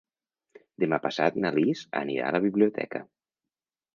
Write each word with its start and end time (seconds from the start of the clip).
Demà 0.83 0.97
passat 1.03 1.37
na 1.43 1.51
Lis 1.57 1.83
anirà 2.01 2.31
a 2.31 2.35
la 2.37 2.43
biblioteca. 2.47 3.05